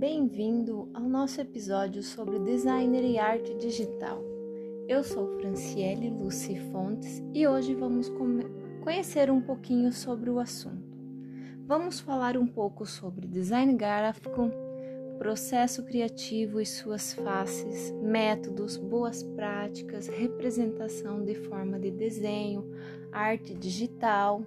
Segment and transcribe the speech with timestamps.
[0.00, 4.24] Bem-vindo ao nosso episódio sobre designer e arte digital.
[4.88, 8.10] Eu sou Franciele Lucy Fontes e hoje vamos
[8.82, 10.98] conhecer um pouquinho sobre o assunto.
[11.66, 14.50] Vamos falar um pouco sobre design gráfico,
[15.18, 22.64] processo criativo e suas faces, métodos, boas práticas, representação de forma de desenho,
[23.12, 24.46] arte digital.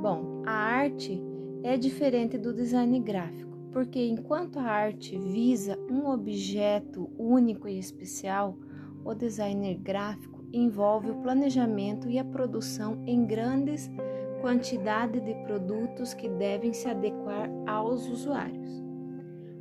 [0.00, 1.20] Bom, a arte
[1.64, 8.56] é diferente do design gráfico porque enquanto a arte visa um objeto único e especial,
[9.04, 13.90] o designer gráfico envolve o planejamento e a produção em grandes
[14.40, 18.82] quantidades de produtos que devem se adequar aos usuários.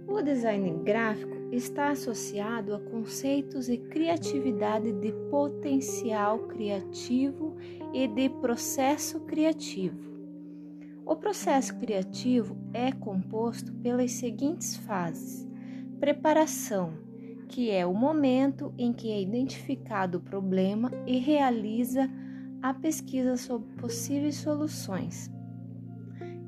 [0.07, 7.55] O design gráfico está associado a conceitos de criatividade de potencial criativo
[7.93, 10.10] e de processo criativo.
[11.12, 15.45] O processo criativo é composto pelas seguintes fases:
[15.99, 16.93] preparação,
[17.49, 22.09] que é o momento em que é identificado o problema e realiza
[22.62, 25.29] a pesquisa sobre possíveis soluções.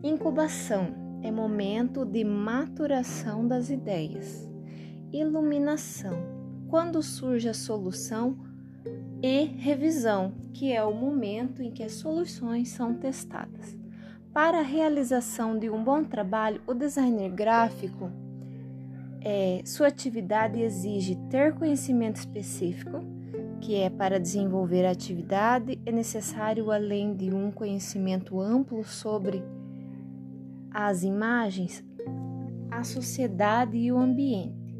[0.01, 4.49] Incubação é momento de maturação das ideias.
[5.11, 6.13] Iluminação,
[6.69, 8.37] quando surge a solução,
[9.21, 13.82] e revisão, que é o momento em que as soluções são testadas.
[14.33, 18.09] Para a realização de um bom trabalho, o designer gráfico,
[19.21, 22.99] é, sua atividade exige ter conhecimento específico,
[23.61, 29.43] que é para desenvolver a atividade, é necessário, além de um conhecimento amplo sobre
[30.71, 31.85] as imagens,
[32.71, 34.75] a sociedade e o ambiente,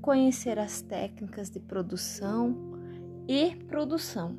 [0.00, 2.56] conhecer as técnicas de produção
[3.26, 4.38] e produção,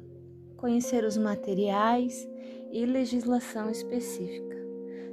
[0.55, 2.25] conhecer os materiais
[2.71, 4.57] e legislação específica,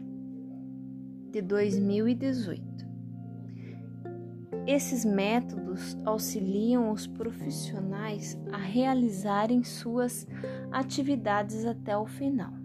[1.31, 2.69] de 2018.
[4.67, 10.27] Esses métodos auxiliam os profissionais a realizarem suas
[10.73, 12.60] atividades até o final.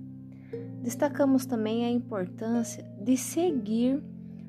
[0.86, 4.04] Destacamos também a importância de seguir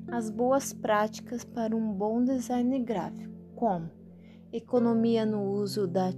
[0.07, 3.89] as boas práticas para um bom design gráfico, como
[4.53, 6.13] economia no uso da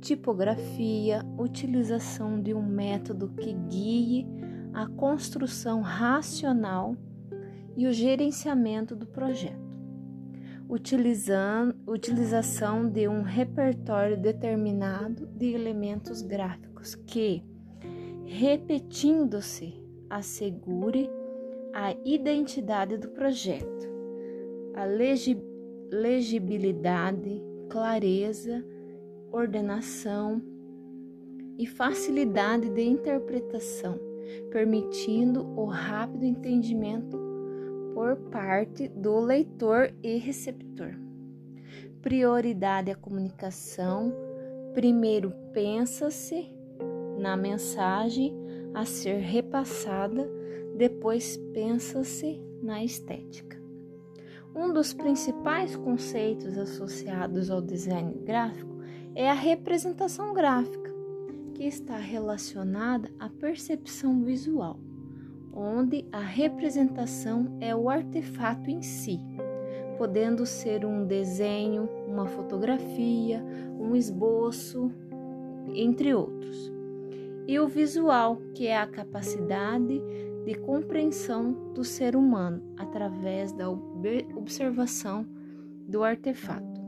[0.00, 4.26] tipografia, utilização de um método que guie
[4.74, 6.96] a construção racional
[7.76, 9.78] e o gerenciamento do projeto,
[10.68, 17.51] utilizando, utilização de um repertório determinado de elementos gráficos que
[18.32, 19.74] repetindo-se,
[20.08, 21.10] assegure
[21.74, 23.86] a identidade do projeto,
[24.74, 24.84] a
[25.94, 28.64] legibilidade, clareza,
[29.30, 30.40] ordenação
[31.58, 34.00] e facilidade de interpretação,
[34.50, 37.20] permitindo o rápido entendimento
[37.92, 40.94] por parte do leitor e receptor.
[42.00, 44.10] Prioridade à comunicação.
[44.72, 46.61] Primeiro pensa-se
[47.22, 48.36] na mensagem
[48.74, 50.28] a ser repassada,
[50.76, 53.62] depois pensa-se na estética.
[54.54, 58.76] Um dos principais conceitos associados ao design gráfico
[59.14, 60.92] é a representação gráfica,
[61.54, 64.80] que está relacionada à percepção visual,
[65.54, 69.20] onde a representação é o artefato em si,
[69.96, 73.44] podendo ser um desenho, uma fotografia,
[73.78, 74.90] um esboço,
[75.74, 76.81] entre outros
[77.46, 80.00] e o visual, que é a capacidade
[80.44, 85.26] de compreensão do ser humano através da observação
[85.88, 86.80] do artefato.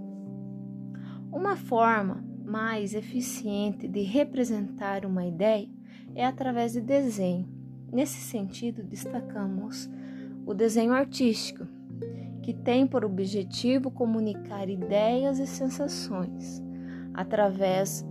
[1.33, 5.69] Uma forma mais eficiente de representar uma ideia
[6.15, 7.49] é através de desenho.
[7.93, 9.89] Nesse sentido, destacamos
[10.47, 11.67] o desenho artístico,
[12.43, 16.63] que tem por objetivo comunicar ideias e sensações
[17.15, 18.05] através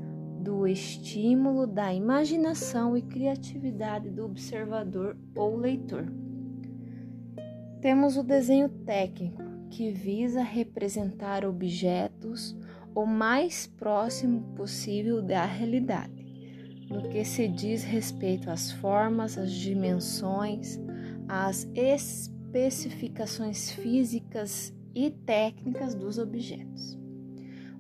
[0.44, 6.12] do estímulo da imaginação e criatividade do observador ou leitor.
[7.80, 12.58] Temos o desenho técnico, que visa representar objetos
[12.94, 16.24] o mais próximo possível da realidade,
[16.90, 20.78] no que se diz respeito às formas, às dimensões,
[21.28, 27.00] às especificações físicas e técnicas dos objetos.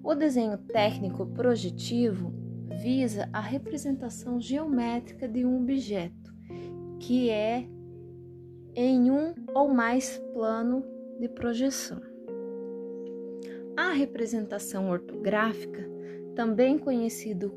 [0.01, 2.42] O desenho técnico projetivo
[2.81, 6.33] visa a representação geométrica de um objeto,
[6.99, 7.67] que é
[8.75, 10.83] em um ou mais plano
[11.19, 12.01] de projeção.
[13.77, 15.87] A representação ortográfica,
[16.35, 17.53] também conhecido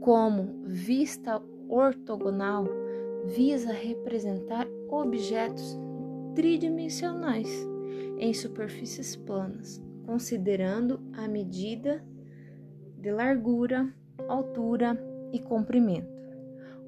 [0.00, 2.66] como vista ortogonal,
[3.26, 5.78] visa representar objetos
[6.34, 7.48] tridimensionais
[8.18, 12.04] em superfícies planas, considerando a medida
[12.96, 13.92] de largura,
[14.26, 14.98] altura
[15.32, 16.18] e comprimento.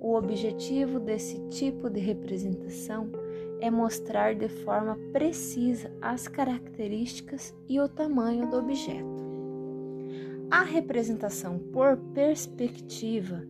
[0.01, 3.11] O objetivo desse tipo de representação
[3.61, 9.21] é mostrar de forma precisa as características e o tamanho do objeto.
[10.51, 13.43] A representação por perspectiva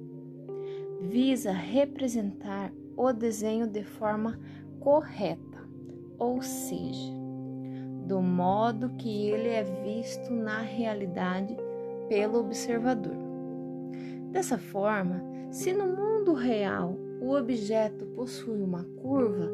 [1.00, 4.38] visa representar o desenho de forma
[4.80, 5.58] correta,
[6.18, 7.12] ou seja,
[8.06, 11.56] do modo que ele é visto na realidade
[12.08, 13.29] pelo observador.
[14.30, 19.50] Dessa forma, se no mundo real o objeto possui uma curva,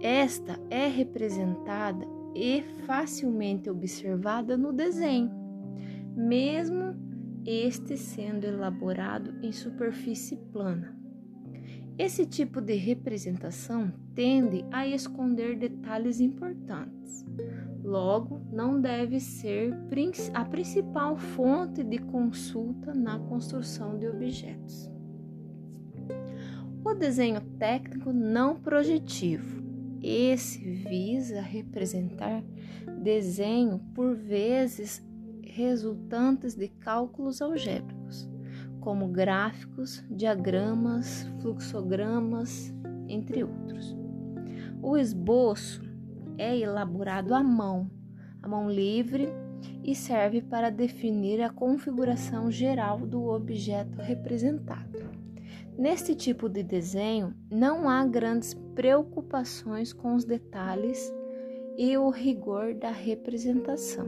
[0.00, 5.30] esta é representada e facilmente observada no desenho,
[6.14, 6.94] mesmo
[7.44, 10.96] este sendo elaborado em superfície plana.
[11.98, 17.24] Esse tipo de representação tende a esconder detalhes importantes.
[17.82, 19.74] Logo, não deve ser
[20.34, 24.90] a principal fonte de consulta na construção de objetos.
[26.84, 29.64] O desenho técnico não projetivo
[30.02, 32.44] esse visa representar
[33.02, 35.02] desenho por vezes
[35.42, 37.95] resultantes de cálculos algébricos,
[38.86, 42.72] como gráficos, diagramas, fluxogramas,
[43.08, 43.96] entre outros.
[44.80, 45.82] O esboço
[46.38, 47.90] é elaborado à mão,
[48.40, 49.28] à mão livre,
[49.82, 55.00] e serve para definir a configuração geral do objeto representado.
[55.76, 61.12] Neste tipo de desenho, não há grandes preocupações com os detalhes
[61.76, 64.06] e o rigor da representação.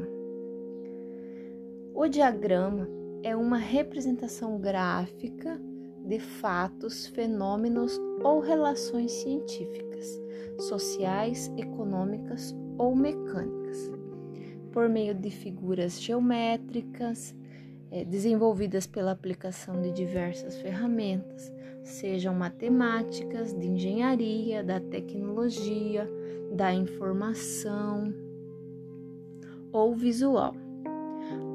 [1.93, 5.61] O diagrama é uma representação gráfica
[6.05, 10.21] de fatos, fenômenos ou relações científicas,
[10.59, 13.91] sociais, econômicas ou mecânicas,
[14.73, 17.35] por meio de figuras geométricas,
[17.91, 26.09] é, desenvolvidas pela aplicação de diversas ferramentas, sejam matemáticas, de engenharia, da tecnologia,
[26.55, 28.13] da informação
[29.73, 30.55] ou visual.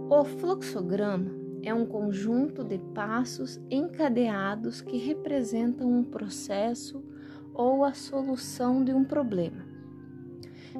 [0.10, 7.04] O fluxograma é um conjunto de passos encadeados que representam um processo
[7.54, 9.66] ou a solução de um problema.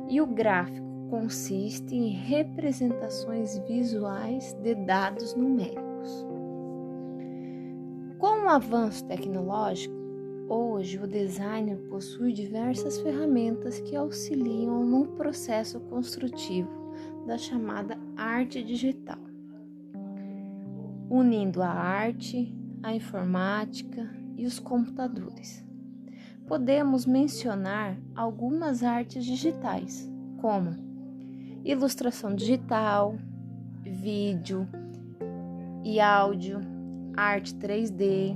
[0.10, 6.26] E o gráfico consiste em representações visuais de dados numéricos.
[8.18, 9.94] Com o avanço tecnológico,
[10.50, 16.70] hoje o designer possui diversas ferramentas que auxiliam no processo construtivo
[17.26, 19.20] da chamada arte digital,
[21.14, 22.52] unindo a arte,
[22.82, 25.64] a informática e os computadores.
[26.48, 30.76] Podemos mencionar algumas artes digitais, como
[31.64, 33.16] ilustração digital,
[33.84, 34.68] vídeo
[35.84, 36.60] e áudio
[37.16, 38.36] arte 3D,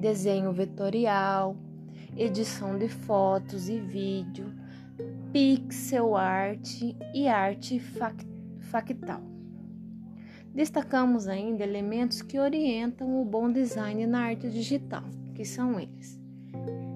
[0.00, 1.56] desenho vetorial,
[2.16, 4.52] edição de fotos e vídeo,
[5.32, 6.82] pixel art
[7.14, 9.35] e arte factal.
[10.56, 15.02] Destacamos ainda elementos que orientam o bom design na arte digital,
[15.34, 16.18] que são eles: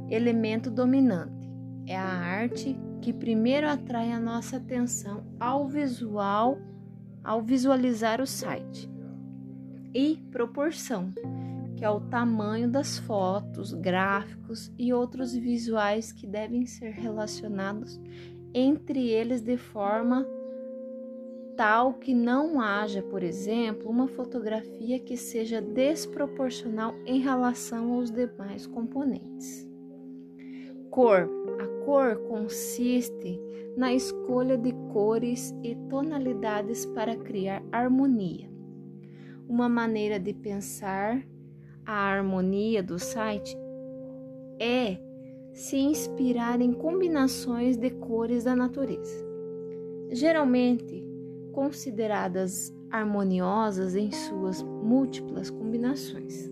[0.09, 1.47] elemento dominante
[1.87, 6.57] é a arte que primeiro atrai a nossa atenção ao visual,
[7.23, 8.91] ao visualizar o site.
[9.93, 11.11] E proporção,
[11.77, 18.01] que é o tamanho das fotos, gráficos e outros visuais que devem ser relacionados
[18.55, 20.27] entre eles de forma
[21.61, 28.67] tal que não haja, por exemplo, uma fotografia que seja desproporcional em relação aos demais
[28.67, 29.69] componentes.
[30.89, 31.29] Cor.
[31.61, 33.39] A cor consiste
[33.77, 38.51] na escolha de cores e tonalidades para criar harmonia.
[39.47, 41.23] Uma maneira de pensar
[41.85, 43.55] a harmonia do site
[44.59, 44.97] é
[45.53, 49.23] se inspirar em combinações de cores da natureza,
[50.11, 51.10] geralmente
[51.61, 56.51] consideradas harmoniosas em suas múltiplas combinações.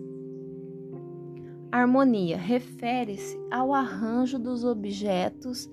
[1.71, 5.67] Harmonia refere-se ao arranjo dos objetos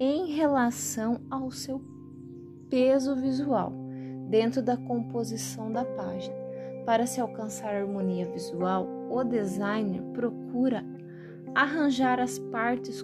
[0.00, 1.80] em relação ao seu
[2.68, 3.72] peso visual
[4.28, 6.34] dentro da composição da página.
[6.84, 10.84] Para se alcançar harmonia visual, o designer procura
[11.54, 13.00] arranjar as partes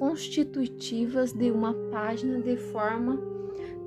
[0.00, 3.35] constitutivas de uma página de forma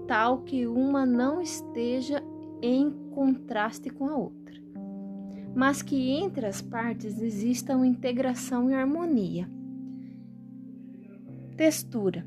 [0.09, 2.19] tal que uma não esteja
[2.63, 4.55] em contraste com a outra,
[5.55, 9.47] mas que entre as partes exista uma integração e harmonia.
[11.55, 12.25] Textura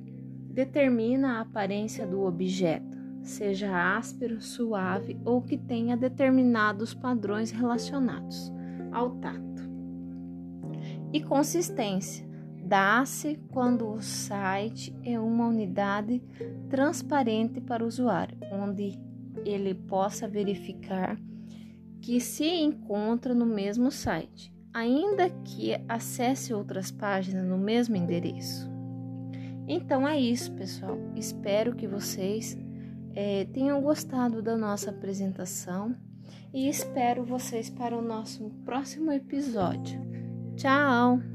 [0.48, 8.52] determina a aparência do objeto, seja áspero, suave ou que tenha determinados padrões relacionados
[8.92, 9.68] ao tato
[11.12, 12.31] e consistência.
[12.72, 16.22] Dá-se quando o site é uma unidade
[16.70, 18.98] transparente para o usuário, onde
[19.44, 21.20] ele possa verificar
[22.00, 28.70] que se encontra no mesmo site, ainda que acesse outras páginas no mesmo endereço.
[29.68, 30.96] Então é isso, pessoal.
[31.14, 32.56] Espero que vocês
[33.14, 35.94] é, tenham gostado da nossa apresentação
[36.54, 40.00] e espero vocês para o nosso próximo episódio.
[40.56, 41.31] Tchau!